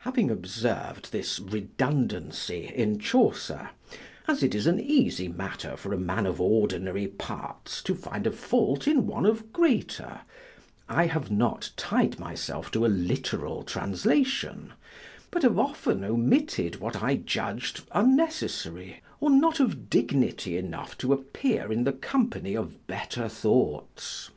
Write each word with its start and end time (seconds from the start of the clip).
Having 0.00 0.30
observ'd 0.30 1.12
this 1.12 1.40
redundancy 1.40 2.70
in 2.74 2.98
Chaucer, 2.98 3.70
(as 4.28 4.42
it 4.42 4.54
is 4.54 4.66
an 4.66 4.78
easy 4.78 5.28
matter 5.28 5.78
for 5.78 5.94
a 5.94 5.98
man 5.98 6.26
of 6.26 6.42
ordinary 6.42 7.06
parts 7.06 7.80
to 7.84 7.94
find 7.94 8.26
a 8.26 8.32
fault 8.32 8.86
in 8.86 9.06
one 9.06 9.24
of 9.24 9.50
greater,) 9.50 10.20
I 10.90 11.06
have 11.06 11.30
not 11.30 11.70
tied 11.74 12.18
myself 12.18 12.70
to 12.72 12.84
a 12.84 12.88
literal 13.08 13.62
translation; 13.62 14.74
but 15.30 15.42
have 15.42 15.58
often 15.58 16.04
omitted 16.04 16.76
what 16.78 17.02
I 17.02 17.16
judg'd 17.16 17.80
unnecessary, 17.92 19.02
or 19.20 19.30
not 19.30 19.58
of 19.58 19.88
dignity 19.88 20.58
enough 20.58 20.98
to 20.98 21.14
appear 21.14 21.72
in 21.72 21.84
the 21.84 21.94
company 21.94 22.54
of 22.54 22.86
better 22.86 23.26
thoughts. 23.26 24.28